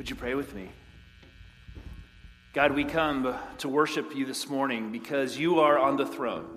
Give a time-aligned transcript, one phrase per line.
[0.00, 0.70] Would you pray with me?
[2.54, 6.48] God, we come to worship you this morning because you are on the throne.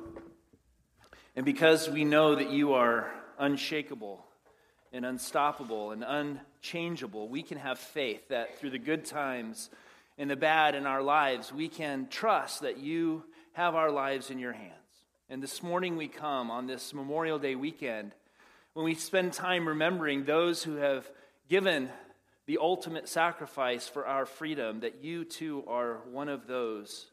[1.36, 4.24] And because we know that you are unshakable
[4.94, 9.70] and unstoppable and unchangeable, we can have faith that through the good times
[10.18, 14.40] and the bad in our lives, we can trust that you have our lives in
[14.40, 14.72] your hands.
[15.30, 18.14] And this morning we come on this Memorial Day weekend
[18.72, 21.12] when we spend time remembering those who have
[21.50, 21.90] given
[22.46, 27.08] the ultimate sacrifice for our freedom, that you too are one of those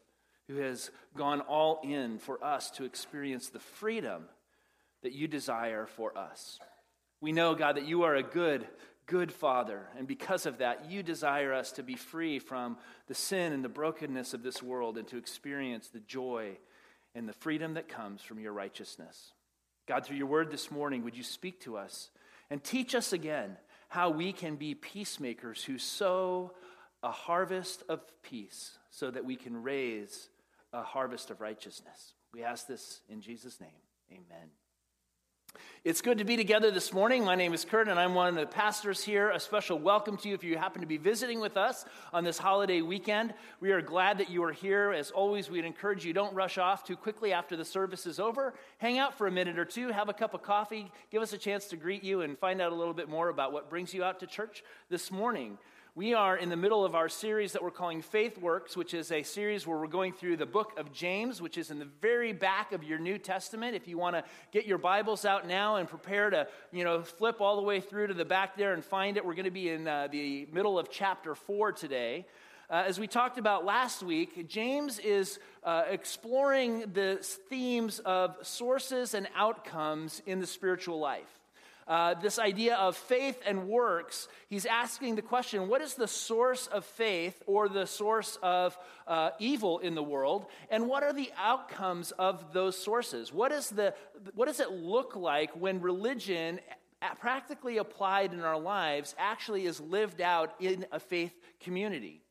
[0.47, 4.25] who has gone all in for us to experience the freedom
[5.03, 6.59] that you desire for us.
[7.21, 8.67] We know, God, that you are a good,
[9.05, 13.53] good Father, and because of that, you desire us to be free from the sin
[13.53, 16.57] and the brokenness of this world and to experience the joy
[17.15, 19.33] and the freedom that comes from your righteousness.
[19.87, 22.09] God, through your word this morning, would you speak to us
[22.49, 23.57] and teach us again
[23.91, 26.53] how we can be peacemakers who sow
[27.03, 30.29] a harvest of peace so that we can raise
[30.71, 32.13] a harvest of righteousness.
[32.33, 33.81] We ask this in Jesus' name.
[34.09, 34.51] Amen.
[35.83, 37.25] It's good to be together this morning.
[37.25, 39.31] My name is Kurt, and I'm one of the pastors here.
[39.31, 42.37] A special welcome to you if you happen to be visiting with us on this
[42.37, 43.33] holiday weekend.
[43.61, 44.91] We are glad that you are here.
[44.91, 48.53] As always, we'd encourage you don't rush off too quickly after the service is over.
[48.77, 51.37] Hang out for a minute or two, have a cup of coffee, give us a
[51.39, 54.03] chance to greet you, and find out a little bit more about what brings you
[54.03, 55.57] out to church this morning.
[55.93, 59.11] We are in the middle of our series that we're calling Faith Works, which is
[59.11, 62.31] a series where we're going through the book of James, which is in the very
[62.31, 63.75] back of your New Testament.
[63.75, 67.41] If you want to get your Bibles out now and prepare to, you know, flip
[67.41, 69.67] all the way through to the back there and find it, we're going to be
[69.67, 72.25] in uh, the middle of chapter 4 today.
[72.69, 77.17] Uh, as we talked about last week, James is uh, exploring the
[77.49, 81.40] themes of sources and outcomes in the spiritual life.
[81.87, 86.67] Uh, this idea of faith and works, he's asking the question what is the source
[86.67, 90.45] of faith or the source of uh, evil in the world?
[90.69, 93.33] And what are the outcomes of those sources?
[93.33, 93.93] What, is the,
[94.35, 96.59] what does it look like when religion,
[97.19, 102.21] practically applied in our lives, actually is lived out in a faith community?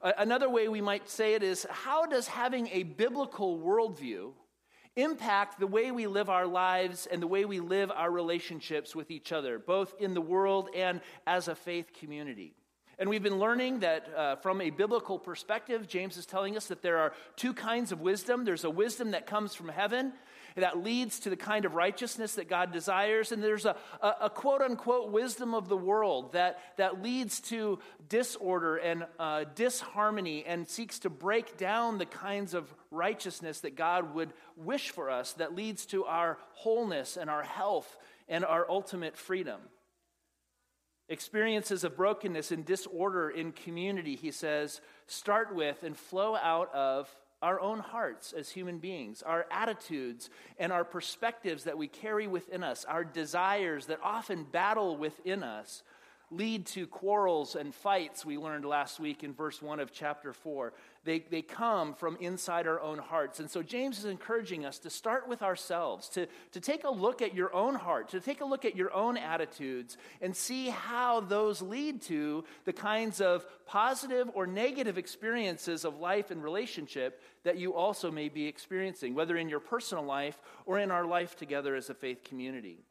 [0.00, 4.32] Another way we might say it is how does having a biblical worldview
[4.98, 9.10] impact the way we live our lives and the way we live our relationships with
[9.10, 12.52] each other, both in the world and as a faith community.
[12.98, 16.82] And we've been learning that uh, from a biblical perspective, James is telling us that
[16.82, 18.44] there are two kinds of wisdom.
[18.44, 20.12] There's a wisdom that comes from heaven,
[20.56, 23.32] that leads to the kind of righteousness that God desires.
[23.32, 27.78] And there's a, a, a quote unquote wisdom of the world that, that leads to
[28.08, 34.14] disorder and uh, disharmony and seeks to break down the kinds of righteousness that God
[34.14, 37.96] would wish for us, that leads to our wholeness and our health
[38.28, 39.60] and our ultimate freedom.
[41.08, 47.08] Experiences of brokenness and disorder in community, he says, start with and flow out of
[47.42, 52.64] our own hearts as human beings, our attitudes and our perspectives that we carry within
[52.64, 55.82] us, our desires that often battle within us,
[56.30, 60.72] lead to quarrels and fights, we learned last week in verse 1 of chapter 4.
[61.08, 63.40] They, they come from inside our own hearts.
[63.40, 67.22] And so James is encouraging us to start with ourselves, to, to take a look
[67.22, 71.20] at your own heart, to take a look at your own attitudes, and see how
[71.20, 77.56] those lead to the kinds of positive or negative experiences of life and relationship that
[77.56, 81.74] you also may be experiencing, whether in your personal life or in our life together
[81.74, 82.84] as a faith community.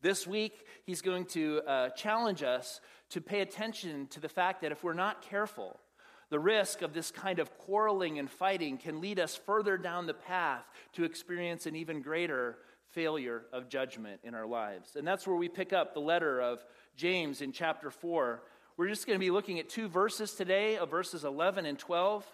[0.00, 4.70] This week, he's going to uh, challenge us to pay attention to the fact that
[4.70, 5.80] if we're not careful,
[6.30, 10.14] the risk of this kind of quarreling and fighting can lead us further down the
[10.14, 10.64] path
[10.94, 12.58] to experience an even greater
[12.90, 14.96] failure of judgment in our lives.
[14.96, 16.64] And that's where we pick up the letter of
[16.96, 18.42] James in chapter 4.
[18.76, 22.26] We're just going to be looking at two verses today, verses 11 and 12.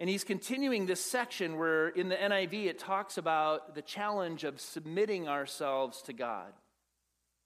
[0.00, 4.60] And he's continuing this section where in the NIV it talks about the challenge of
[4.60, 6.52] submitting ourselves to God.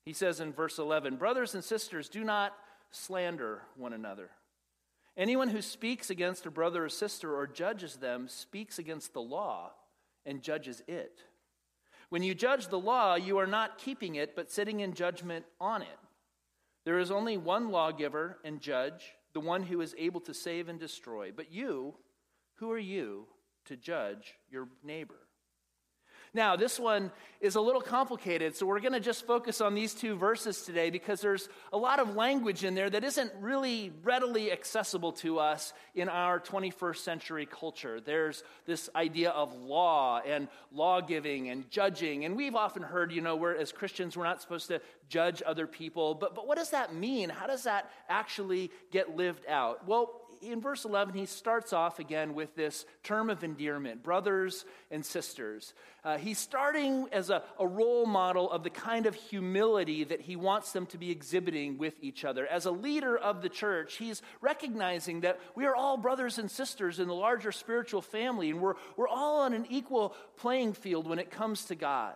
[0.05, 2.55] He says in verse 11, Brothers and sisters, do not
[2.91, 4.31] slander one another.
[5.17, 9.73] Anyone who speaks against a brother or sister or judges them speaks against the law
[10.27, 11.21] and judges it.
[12.11, 15.83] When you judge the law, you are not keeping it, but sitting in judgment on
[15.83, 15.99] it.
[16.85, 20.79] There is only one lawgiver and judge, the one who is able to save and
[20.79, 21.33] destroy.
[21.35, 21.95] But you,
[22.57, 23.27] who are you
[23.65, 25.26] to judge your neighbor?
[26.37, 29.95] Now, this one is a little complicated, so we're going to just focus on these
[29.95, 34.53] two verses today because there's a lot of language in there that isn't really readily
[34.53, 38.03] accessible to us in our 21st century culture.
[38.03, 43.23] There's this idea of law and law giving and judging, and we've often heard, you
[43.23, 46.71] know, we're, as Christians, we're not supposed to judge other people, but, but what does
[46.71, 47.31] that mean?
[47.31, 49.89] How does that actually get lived out?
[49.89, 55.05] Well, in verse 11, he starts off again with this term of endearment brothers and
[55.05, 55.75] sisters.
[56.05, 60.37] Uh, he's starting as a, a role model of the kind of humility that he
[60.37, 62.47] wants them to be exhibiting with each other.
[62.47, 67.01] As a leader of the church, he's recognizing that we are all brothers and sisters
[67.01, 71.19] in the larger spiritual family, and we're, we're all on an equal playing field when
[71.19, 72.15] it comes to God.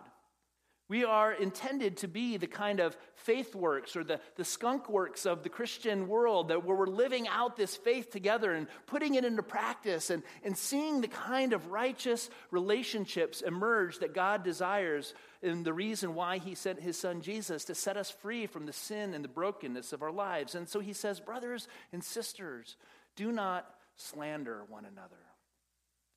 [0.90, 5.24] We are intended to be the kind of faith works or the, the skunk works
[5.24, 9.24] of the Christian world that where we're living out this faith together and putting it
[9.24, 15.14] into practice and, and seeing the kind of righteous relationships emerge that God desires
[15.44, 18.72] and the reason why he sent his son Jesus to set us free from the
[18.72, 20.56] sin and the brokenness of our lives.
[20.56, 22.74] And so he says, Brothers and sisters,
[23.14, 23.64] do not
[23.94, 25.29] slander one another.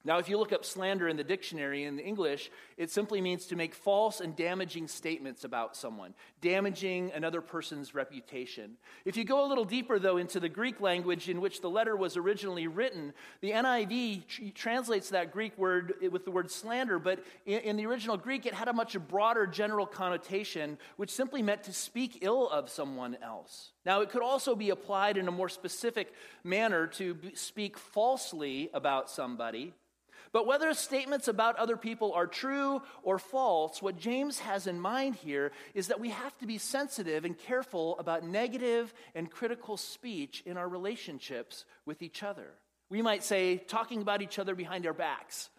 [0.06, 3.46] Now, if you look up slander in the dictionary in the English, it simply means
[3.46, 8.72] to make false and damaging statements about someone, damaging another person's reputation.
[9.06, 11.96] If you go a little deeper, though, into the Greek language in which the letter
[11.96, 17.00] was originally written, the NIV tr- translates that Greek word eh, with the word slander,
[17.00, 21.64] but in the original Greek, it had a much broader general connotation, which simply meant
[21.64, 23.72] to speak ill of someone else.
[23.86, 26.12] Now, it could also be applied in a more specific
[26.44, 29.74] manner to speak falsely about somebody.
[30.34, 35.16] But whether statements about other people are true or false, what James has in mind
[35.16, 40.42] here is that we have to be sensitive and careful about negative and critical speech
[40.48, 42.56] in our relationships with each other.
[42.90, 45.50] We might say, talking about each other behind our backs.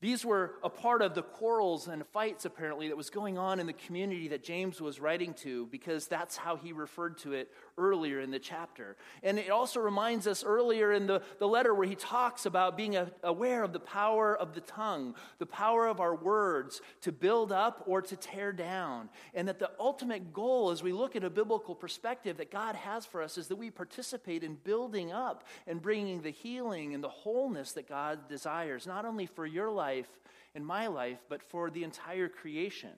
[0.00, 3.66] These were a part of the quarrels and fights, apparently, that was going on in
[3.66, 8.20] the community that James was writing to, because that's how he referred to it earlier
[8.20, 8.96] in the chapter.
[9.22, 12.96] And it also reminds us earlier in the, the letter where he talks about being
[12.96, 17.52] a, aware of the power of the tongue, the power of our words to build
[17.52, 19.10] up or to tear down.
[19.34, 23.04] And that the ultimate goal, as we look at a biblical perspective that God has
[23.04, 27.08] for us, is that we participate in building up and bringing the healing and the
[27.10, 30.20] wholeness that God desires, not only for your life life
[30.64, 32.90] my life, but for the entire creation.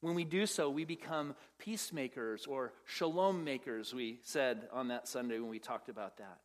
[0.00, 5.38] When we do so, we become peacemakers or shalom makers, we said on that Sunday
[5.38, 6.38] when we talked about that.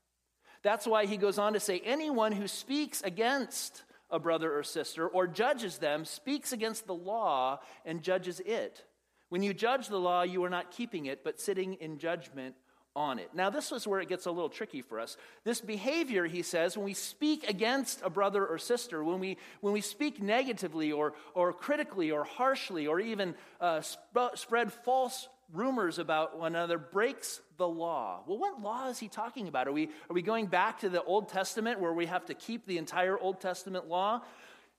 [0.63, 5.07] That's why he goes on to say anyone who speaks against a brother or sister
[5.07, 8.83] or judges them speaks against the law and judges it.
[9.29, 12.55] When you judge the law, you are not keeping it, but sitting in judgment
[12.95, 13.29] on it.
[13.33, 15.15] Now, this is where it gets a little tricky for us.
[15.43, 19.73] This behavior, he says, when we speak against a brother or sister, when we, when
[19.73, 25.99] we speak negatively or, or critically or harshly or even uh, sp- spread false rumors
[25.99, 28.21] about one another, breaks the law.
[28.25, 29.67] Well, what law is he talking about?
[29.67, 32.65] Are we, are we going back to the Old Testament where we have to keep
[32.65, 34.21] the entire Old Testament law?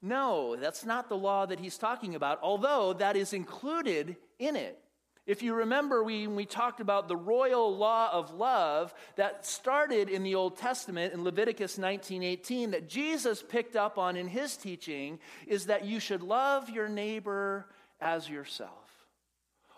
[0.02, 4.81] No, that's not the law that he's talking about, although that is included in it.
[5.24, 10.24] If you remember, we, we talked about the royal law of love that started in
[10.24, 15.66] the Old Testament in Leviticus 19:18 that Jesus picked up on in his teaching is
[15.66, 17.66] that you should love your neighbor
[18.00, 18.92] as yourself.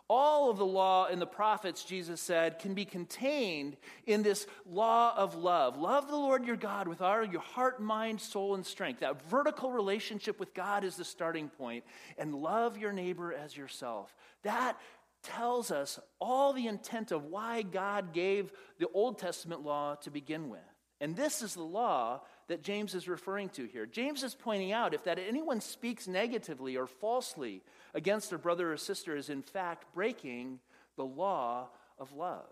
[0.08, 5.14] All of the law and the prophets, Jesus said, can be contained in this law
[5.16, 5.78] of love.
[5.78, 9.00] Love the Lord your God with all your heart, mind, soul, and strength.
[9.00, 11.84] That vertical relationship with God is the starting point.
[12.18, 14.14] And love your neighbor as yourself.
[14.42, 14.78] That
[15.24, 20.48] tells us all the intent of why God gave the Old Testament law to begin
[20.48, 20.60] with.
[21.00, 23.86] And this is the law that James is referring to here.
[23.86, 27.62] James is pointing out if that anyone speaks negatively or falsely
[27.94, 30.60] against a brother or sister is in fact breaking
[30.96, 32.46] the law of love.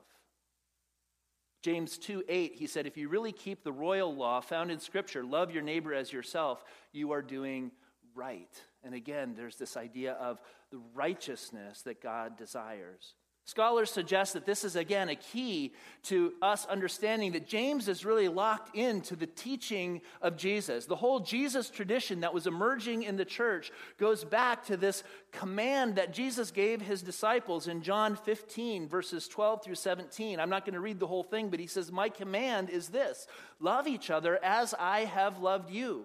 [1.62, 5.22] James 2 8, he said, If you really keep the royal law found in Scripture,
[5.22, 7.70] love your neighbor as yourself, you are doing
[8.14, 8.50] right.
[8.82, 10.40] And again, there's this idea of
[10.72, 13.14] the righteousness that God desires.
[13.44, 15.72] Scholars suggest that this is, again, a key
[16.04, 20.86] to us understanding that James is really locked into the teaching of Jesus.
[20.86, 25.02] The whole Jesus tradition that was emerging in the church goes back to this
[25.32, 30.38] command that Jesus gave his disciples in John 15, verses 12 through 17.
[30.38, 33.26] I'm not going to read the whole thing, but he says, My command is this
[33.58, 36.04] love each other as I have loved you.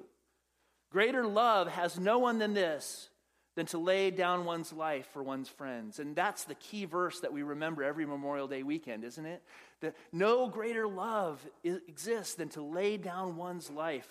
[0.91, 3.09] Greater love has no one than this
[3.57, 5.97] than to lay down one's life for one's friends.
[5.97, 9.41] And that's the key verse that we remember every Memorial Day weekend, isn't it?
[9.81, 14.07] That no greater love exists than to lay down one's life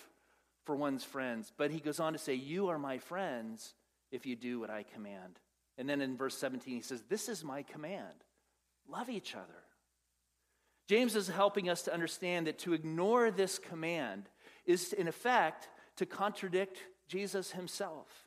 [0.65, 1.53] for one's friends.
[1.55, 3.73] But he goes on to say, You are my friends
[4.11, 5.39] if you do what I command.
[5.77, 8.25] And then in verse 17, he says, This is my command
[8.89, 9.63] love each other.
[10.89, 14.27] James is helping us to understand that to ignore this command
[14.65, 18.26] is, in effect, to contradict Jesus himself.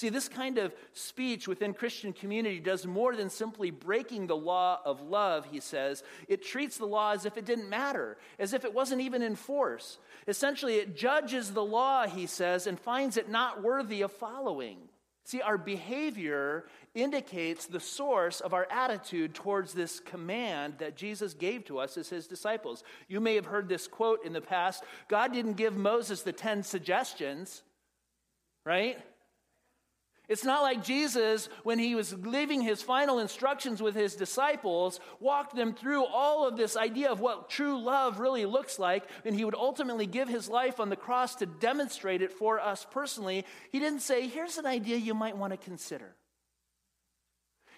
[0.00, 4.80] See, this kind of speech within Christian community does more than simply breaking the law
[4.82, 6.02] of love, he says.
[6.26, 9.36] It treats the law as if it didn't matter, as if it wasn't even in
[9.36, 9.98] force.
[10.26, 14.78] Essentially, it judges the law, he says, and finds it not worthy of following.
[15.26, 16.64] See, our behavior
[16.94, 22.08] indicates the source of our attitude towards this command that Jesus gave to us as
[22.08, 22.84] his disciples.
[23.06, 26.62] You may have heard this quote in the past God didn't give Moses the 10
[26.62, 27.62] suggestions,
[28.64, 28.98] right?
[30.30, 35.56] It's not like Jesus, when he was leaving his final instructions with his disciples, walked
[35.56, 39.44] them through all of this idea of what true love really looks like, and he
[39.44, 43.44] would ultimately give his life on the cross to demonstrate it for us personally.
[43.72, 46.14] He didn't say, Here's an idea you might want to consider.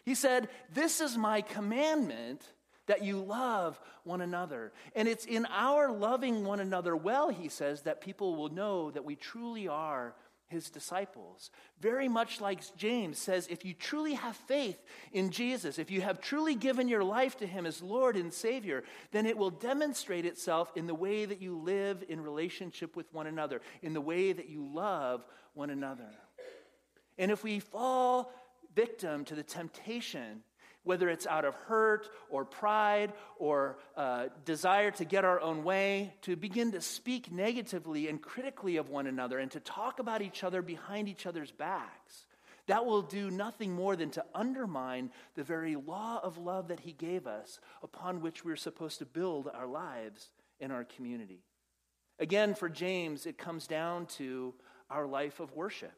[0.04, 2.47] He said, This is my commandment
[2.87, 4.75] that you love one another.
[4.94, 9.06] And it's in our loving one another well, he says, that people will know that
[9.06, 10.14] we truly are
[10.52, 11.50] his disciples.
[11.80, 14.80] Very much like James says, if you truly have faith
[15.12, 18.85] in Jesus, if you have truly given your life to him as Lord and Savior,
[19.11, 23.26] then it will demonstrate itself in the way that you live in relationship with one
[23.26, 26.11] another, in the way that you love one another.
[27.18, 28.32] And if we fall
[28.75, 30.42] victim to the temptation
[30.84, 36.14] whether it's out of hurt or pride or uh, desire to get our own way,
[36.22, 40.42] to begin to speak negatively and critically of one another and to talk about each
[40.42, 42.26] other behind each other's backs.
[42.66, 46.92] That will do nothing more than to undermine the very law of love that He
[46.92, 51.42] gave us, upon which we're supposed to build our lives in our community.
[52.18, 54.54] Again, for James, it comes down to
[54.88, 55.92] our life of worship.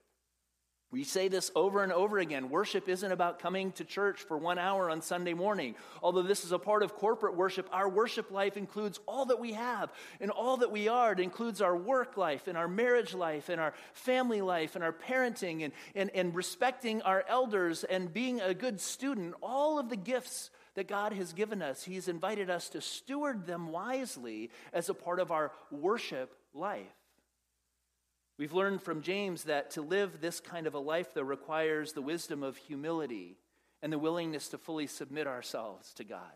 [0.94, 2.50] We say this over and over again.
[2.50, 5.74] Worship isn't about coming to church for one hour on Sunday morning.
[6.00, 9.54] Although this is a part of corporate worship, our worship life includes all that we
[9.54, 11.10] have and all that we are.
[11.10, 14.92] It includes our work life and our marriage life and our family life and our
[14.92, 19.34] parenting and, and, and respecting our elders and being a good student.
[19.42, 23.72] All of the gifts that God has given us, He's invited us to steward them
[23.72, 26.86] wisely as a part of our worship life.
[28.38, 32.02] We've learned from James that to live this kind of a life, though, requires the
[32.02, 33.36] wisdom of humility
[33.80, 36.32] and the willingness to fully submit ourselves to God.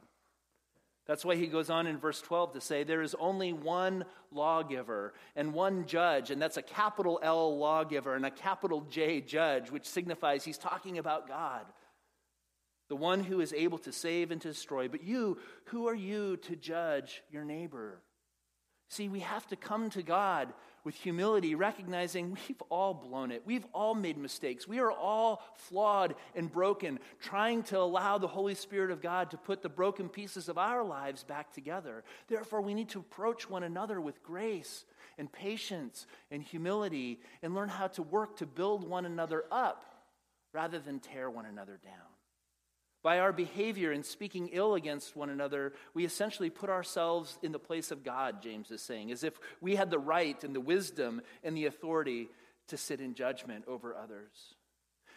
[1.09, 5.15] That's why he goes on in verse 12 to say, There is only one lawgiver
[5.35, 9.87] and one judge, and that's a capital L lawgiver and a capital J judge, which
[9.87, 11.65] signifies he's talking about God,
[12.91, 14.87] the one who is able to save and to destroy.
[14.87, 18.03] But you, who are you to judge your neighbor?
[18.91, 20.53] See, we have to come to God
[20.89, 23.43] with humility, recognizing we've all blown it.
[23.45, 24.67] We've all made mistakes.
[24.67, 29.37] We are all flawed and broken, trying to allow the Holy Spirit of God to
[29.37, 32.05] put the broken pieces of our lives back together.
[32.27, 34.87] Therefore, we need to approach one another with grace
[35.19, 39.85] and patience and humility and learn how to work to build one another up
[40.55, 42.18] rather than tear one another down.
[43.03, 47.59] By our behavior and speaking ill against one another, we essentially put ourselves in the
[47.59, 51.23] place of God, James is saying, as if we had the right and the wisdom
[51.45, 52.29] and the authority
[52.69, 54.55] to sit in judgment over others.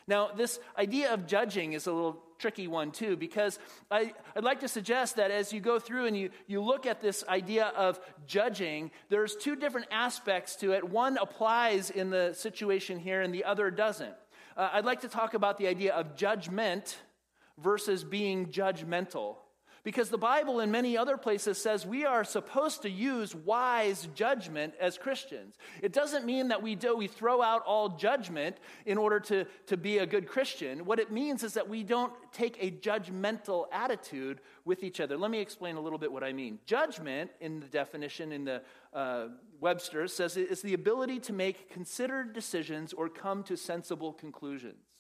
[0.08, 3.60] Now, this idea of judging is a little tricky one, too, because
[3.90, 7.02] I, would like to suggest that as you go through and you, you look at
[7.02, 10.84] this idea of judging, there's two different aspects to it.
[10.84, 14.16] One applies in the situation here, and the other doesn't.
[14.58, 16.98] Uh, I'd like to talk about the idea of judgment
[17.62, 19.36] versus being judgmental.
[19.84, 24.76] Because the Bible in many other places says we are supposed to use wise judgment
[24.80, 25.58] as Christians.
[25.82, 29.78] It doesn't mean that we do we throw out all judgment in order to, to
[29.78, 30.86] be a good Christian.
[30.86, 35.18] What it means is that we don't take a judgmental attitude with each other.
[35.18, 36.60] Let me explain a little bit what I mean.
[36.68, 38.62] Judgment, in the definition in the
[38.94, 44.14] uh, Webster, says it is the ability to make considered decisions or come to sensible
[44.14, 44.91] conclusions.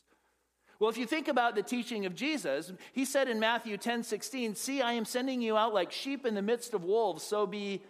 [0.82, 4.56] Well, if you think about the teaching of Jesus, he said in Matthew 10 16,
[4.56, 7.84] See, I am sending you out like sheep in the midst of wolves, so be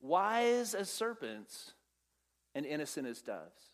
[0.00, 1.74] wise as serpents
[2.52, 3.71] and innocent as doves.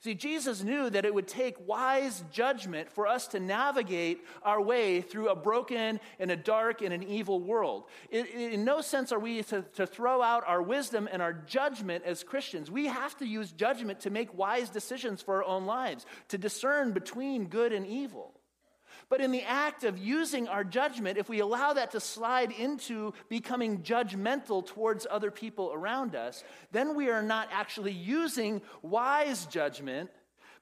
[0.00, 5.00] See, Jesus knew that it would take wise judgment for us to navigate our way
[5.00, 7.84] through a broken and a dark and an evil world.
[8.10, 12.04] In, in no sense are we to, to throw out our wisdom and our judgment
[12.04, 12.70] as Christians.
[12.70, 16.92] We have to use judgment to make wise decisions for our own lives, to discern
[16.92, 18.37] between good and evil.
[19.08, 23.14] But in the act of using our judgment, if we allow that to slide into
[23.28, 30.10] becoming judgmental towards other people around us, then we are not actually using wise judgment,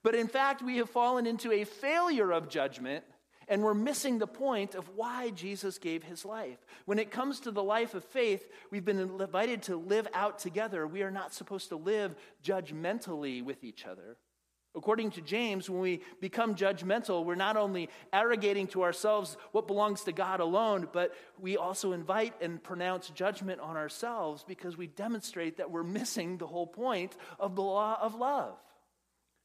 [0.03, 3.05] but in fact, we have fallen into a failure of judgment
[3.49, 6.59] and we're missing the point of why Jesus gave his life.
[6.85, 10.87] When it comes to the life of faith, we've been invited to live out together.
[10.87, 14.17] We are not supposed to live judgmentally with each other.
[14.77, 20.03] According to James, when we become judgmental, we're not only arrogating to ourselves what belongs
[20.03, 25.57] to God alone, but we also invite and pronounce judgment on ourselves because we demonstrate
[25.57, 28.55] that we're missing the whole point of the law of love.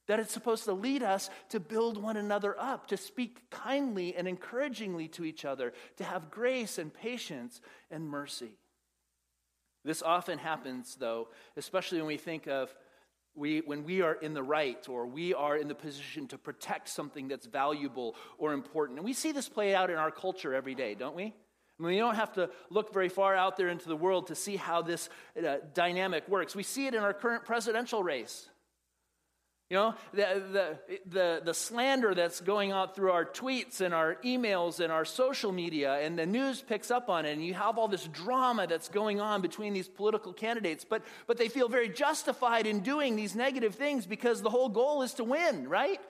[0.08, 4.28] That it's supposed to lead us to build one another up, to speak kindly and
[4.28, 8.58] encouragingly to each other, to have grace and patience and mercy.
[9.86, 12.76] This often happens, though, especially when we think of
[13.36, 16.90] we, when we are in the right or we are in the position to protect
[16.90, 19.00] something that's valuable or important.
[19.00, 21.34] And we see this play out in our culture every day, don't we?
[21.80, 24.36] I mean, you don't have to look very far out there into the world to
[24.36, 26.56] see how this uh, dynamic works.
[26.56, 28.50] We see it in our current presidential race.
[29.72, 34.16] You know, the, the, the, the, slander that's going out through our tweets and our
[34.16, 37.78] emails and our social media, and the news picks up on it, and you have
[37.78, 40.84] all this drama that's going on between these political candidates.
[40.84, 45.04] But, but they feel very justified in doing these negative things because the whole goal
[45.04, 46.01] is to win, right?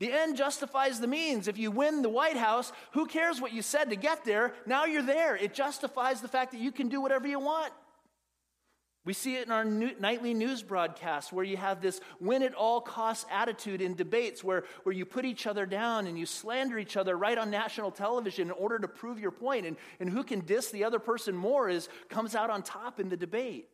[0.00, 1.46] The end justifies the means.
[1.46, 4.52] If you win the White House, who cares what you said to get there?
[4.66, 5.36] Now you're there.
[5.36, 7.72] It justifies the fact that you can do whatever you want.
[9.04, 12.54] We see it in our new, nightly news broadcasts where you have this win at
[12.54, 16.78] all costs attitude in debates where, where you put each other down and you slander
[16.78, 19.66] each other right on national television in order to prove your point.
[19.66, 23.10] And, and who can diss the other person more is comes out on top in
[23.10, 23.68] the debate.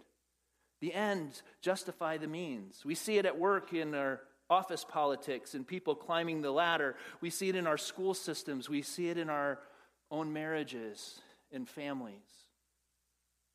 [0.81, 2.85] The ends justify the means.
[2.85, 6.97] We see it at work in our office politics and people climbing the ladder.
[7.21, 8.69] We see it in our school systems.
[8.69, 9.61] We see it in our
[10.11, 11.21] own marriages
[11.53, 12.40] and families.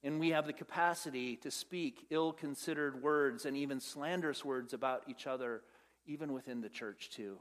[0.05, 5.01] And we have the capacity to speak ill considered words and even slanderous words about
[5.09, 5.63] each other,
[6.05, 7.39] even within the church, too.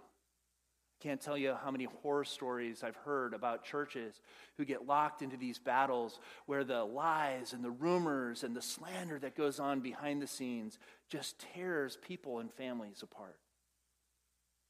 [0.98, 4.22] Can't tell you how many horror stories I've heard about churches
[4.56, 9.18] who get locked into these battles where the lies and the rumors and the slander
[9.18, 10.78] that goes on behind the scenes
[11.10, 13.36] just tears people and families apart.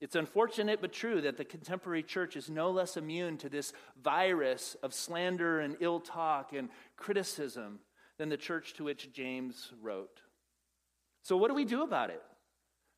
[0.04, 4.76] It's unfortunate but true that the contemporary church is no less immune to this virus
[4.82, 7.78] of slander and ill talk and criticism
[8.18, 10.20] than the church to which James wrote.
[11.22, 12.22] So, what do we do about it?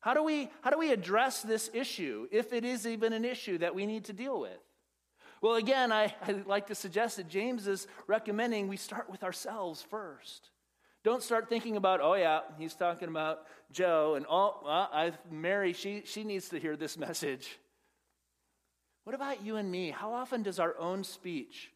[0.01, 3.57] How do we, how do we address this issue, if it is even an issue
[3.59, 4.59] that we need to deal with?
[5.39, 9.81] Well, again, I, I'd like to suggest that James is recommending we start with ourselves
[9.81, 10.49] first.
[11.07, 15.71] Don't start thinking about, oh, yeah, he's talking about Joe, and oh, well, I, Mary,
[15.71, 17.59] she, she needs to hear this message.
[19.05, 19.91] What about you and me?
[19.91, 21.71] How often does our own speech,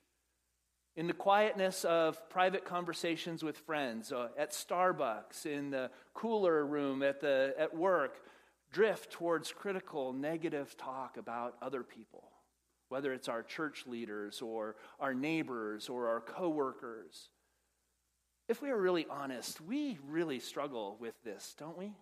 [0.98, 7.02] in the quietness of private conversations with friends, uh, at Starbucks, in the cooler room,
[7.02, 8.18] at, the, at work,
[8.74, 12.26] drift towards critical, negative talk about other people?
[12.90, 17.30] Whether it's our church leaders or our neighbors or our coworkers
[18.52, 21.94] if we are really honest, we really struggle with this, don't we?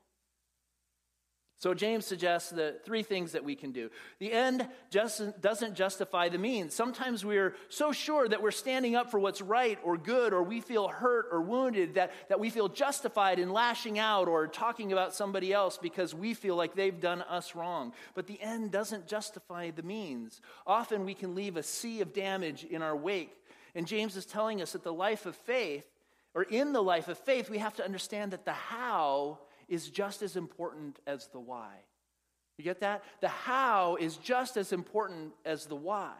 [1.59, 3.91] So, James suggests the three things that we can do.
[4.19, 6.73] The end just doesn't justify the means.
[6.73, 10.59] Sometimes we're so sure that we're standing up for what's right or good, or we
[10.59, 15.13] feel hurt or wounded, that, that we feel justified in lashing out or talking about
[15.13, 17.93] somebody else because we feel like they've done us wrong.
[18.15, 20.41] But the end doesn't justify the means.
[20.65, 23.35] Often we can leave a sea of damage in our wake.
[23.75, 25.85] And James is telling us that the life of faith
[26.33, 30.21] or in the life of faith, we have to understand that the how is just
[30.21, 31.73] as important as the why.
[32.57, 33.03] You get that?
[33.21, 36.13] The how is just as important as the why.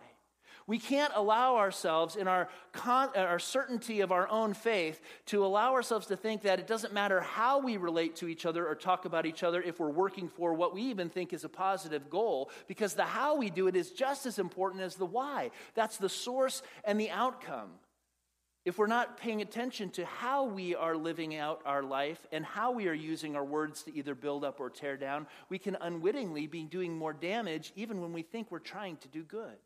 [0.67, 5.43] We can't allow ourselves, in our, con- uh, our certainty of our own faith, to
[5.43, 8.75] allow ourselves to think that it doesn't matter how we relate to each other or
[8.75, 12.07] talk about each other if we're working for what we even think is a positive
[12.09, 15.49] goal, because the how we do it is just as important as the why.
[15.73, 17.71] That's the source and the outcome
[18.65, 22.71] if we're not paying attention to how we are living out our life and how
[22.71, 26.45] we are using our words to either build up or tear down, we can unwittingly
[26.47, 29.57] be doing more damage even when we think we're trying to do good.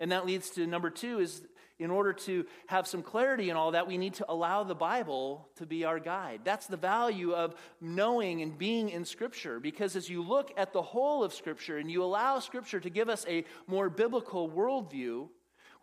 [0.00, 1.42] And that leads to number two is
[1.78, 5.48] in order to have some clarity in all that, we need to allow the Bible
[5.56, 6.40] to be our guide.
[6.44, 9.58] That's the value of knowing and being in Scripture.
[9.58, 13.08] Because as you look at the whole of Scripture and you allow Scripture to give
[13.08, 15.28] us a more biblical worldview,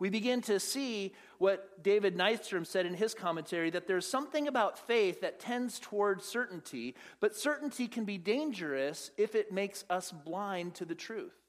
[0.02, 4.76] we begin to see what David Nystrom said in his commentary that there's something about
[4.76, 10.74] faith that tends toward certainty, but certainty can be dangerous if it makes us blind
[10.74, 11.41] to the truth.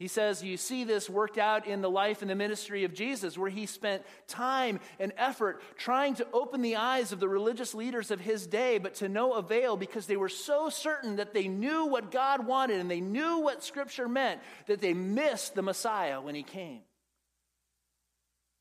[0.00, 3.36] He says you see this worked out in the life and the ministry of Jesus,
[3.36, 8.10] where he spent time and effort trying to open the eyes of the religious leaders
[8.10, 11.84] of his day, but to no avail because they were so certain that they knew
[11.84, 16.34] what God wanted and they knew what Scripture meant that they missed the Messiah when
[16.34, 16.80] he came.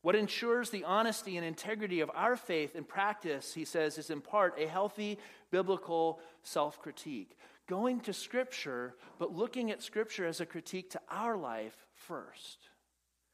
[0.01, 4.19] What ensures the honesty and integrity of our faith and practice, he says, is in
[4.19, 5.17] part a healthy
[5.51, 7.31] biblical self critique.
[7.69, 12.57] Going to Scripture, but looking at Scripture as a critique to our life first.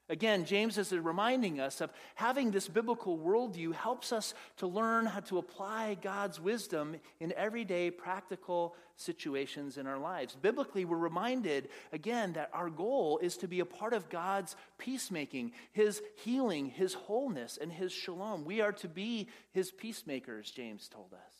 [0.10, 5.21] Again, James is reminding us of having this biblical worldview helps us to learn how
[5.21, 10.36] to apply God's wisdom in everyday practical situations in our lives.
[10.39, 15.54] Biblically, we're reminded again that our goal is to be a part of God's peacemaking,
[15.71, 18.43] His healing, His wholeness, and His shalom.
[18.43, 21.35] We are to be His peacemakers, James told us.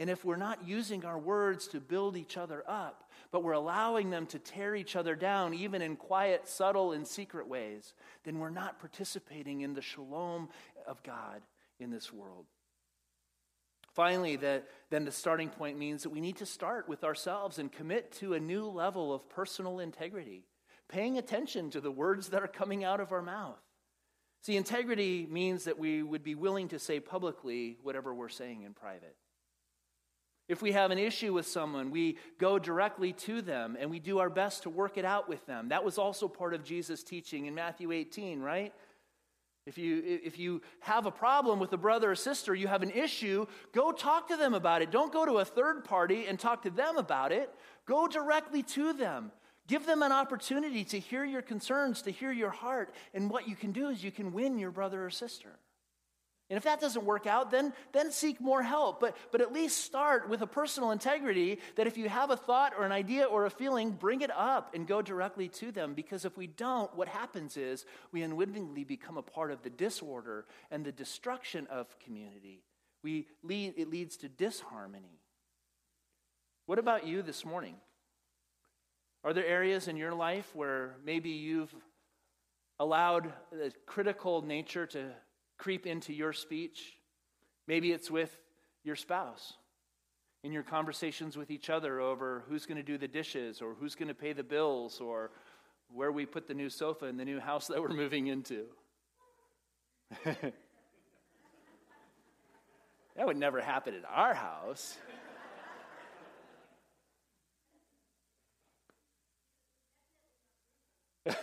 [0.00, 4.08] And if we're not using our words to build each other up, but we're allowing
[4.08, 7.92] them to tear each other down, even in quiet, subtle, and secret ways,
[8.24, 10.48] then we're not participating in the shalom
[10.86, 11.42] of God
[11.78, 12.46] in this world.
[13.92, 17.70] Finally, the, then the starting point means that we need to start with ourselves and
[17.70, 20.46] commit to a new level of personal integrity,
[20.88, 23.60] paying attention to the words that are coming out of our mouth.
[24.40, 28.72] See, integrity means that we would be willing to say publicly whatever we're saying in
[28.72, 29.14] private.
[30.50, 34.18] If we have an issue with someone, we go directly to them and we do
[34.18, 35.68] our best to work it out with them.
[35.68, 38.74] That was also part of Jesus' teaching in Matthew 18, right?
[39.64, 42.90] If you, if you have a problem with a brother or sister, you have an
[42.90, 44.90] issue, go talk to them about it.
[44.90, 47.54] Don't go to a third party and talk to them about it.
[47.86, 49.30] Go directly to them.
[49.68, 52.92] Give them an opportunity to hear your concerns, to hear your heart.
[53.14, 55.60] And what you can do is you can win your brother or sister.
[56.50, 58.98] And if that doesn't work out, then, then seek more help.
[58.98, 62.72] But, but at least start with a personal integrity that if you have a thought
[62.76, 65.94] or an idea or a feeling, bring it up and go directly to them.
[65.94, 70.44] Because if we don't, what happens is we unwittingly become a part of the disorder
[70.72, 72.64] and the destruction of community.
[73.04, 75.20] We lead, it leads to disharmony.
[76.66, 77.76] What about you this morning?
[79.22, 81.72] Are there areas in your life where maybe you've
[82.80, 85.10] allowed the critical nature to
[85.60, 86.96] creep into your speech.
[87.68, 88.34] Maybe it's with
[88.82, 89.52] your spouse,
[90.42, 93.94] in your conversations with each other over who's going to do the dishes or who's
[93.94, 95.30] going to pay the bills or
[95.92, 98.64] where we put the new sofa in the new house that we're moving into.
[100.24, 100.54] that
[103.18, 104.96] would never happen at our house.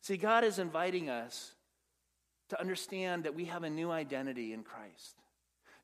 [0.00, 1.52] See, God is inviting us
[2.48, 5.16] to understand that we have a new identity in Christ.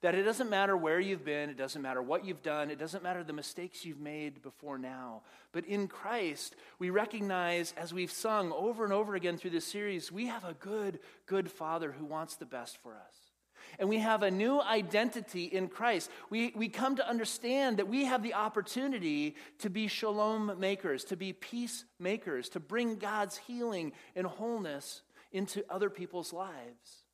[0.00, 3.03] That it doesn't matter where you've been, it doesn't matter what you've done, it doesn't
[3.03, 5.22] matter the mistakes you've made before now.
[5.53, 10.12] But in Christ, we recognize, as we've sung over and over again through this series,
[10.12, 13.16] we have a good, good Father who wants the best for us.
[13.79, 16.11] And we have a new identity in Christ.
[16.29, 21.16] We, we come to understand that we have the opportunity to be shalom makers, to
[21.16, 25.03] be peacemakers, to bring God's healing and wholeness
[25.35, 27.05] into other people's lives.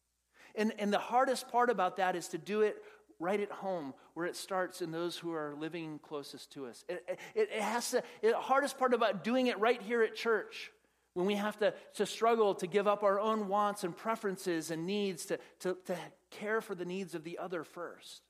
[0.55, 2.77] And, and the hardest part about that is to do it
[3.19, 6.85] right at home where it starts in those who are living closest to us.
[6.89, 7.05] It,
[7.35, 10.71] it, it has to, the hardest part about doing it right here at church
[11.15, 14.87] when we have to, to struggle to give up our own wants and preferences and
[14.87, 15.97] needs to, to, to
[16.31, 18.23] care for the needs of the other first.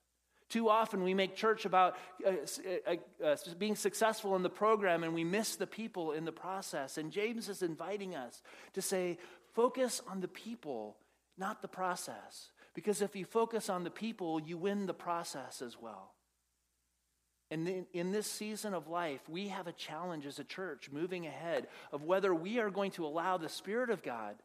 [0.48, 2.32] Too often we make church about uh,
[2.88, 6.98] uh, uh, being successful in the program and we miss the people in the process.
[6.98, 9.18] And James is inviting us to say,
[9.54, 10.96] Focus on the people,
[11.38, 12.50] not the process.
[12.74, 16.12] Because if you focus on the people, you win the process as well.
[17.50, 21.26] And in, in, this season of life, we have a challenge as a church moving
[21.26, 24.36] ahead of whether we are going to allow the Spirit of God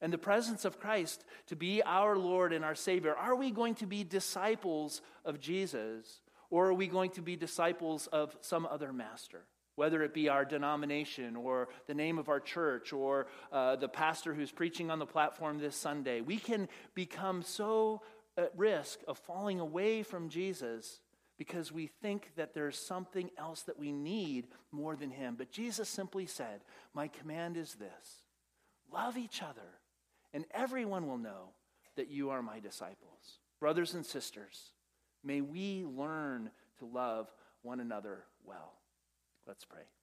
[0.00, 3.14] and the presence of Christ to be our Lord and our Savior.
[3.14, 8.06] Are we going to be disciples of Jesus or are we going to be disciples
[8.06, 9.44] of some other master?
[9.78, 14.34] Whether it be our denomination or the name of our church or uh, the pastor
[14.34, 16.20] who's preaching on the platform this Sunday.
[16.20, 18.02] We can become so
[18.36, 21.00] at risk of falling away from Jesus
[21.38, 25.36] because we think that there's something else that we need more than Him.
[25.38, 26.62] But Jesus simply said,
[26.92, 28.24] My command is this
[28.92, 29.78] love each other,
[30.34, 31.50] and everyone will know
[31.94, 33.38] that you are my disciples.
[33.60, 34.72] Brothers and sisters,
[35.22, 38.77] may we learn to love one another well.
[39.48, 39.97] Let's pray.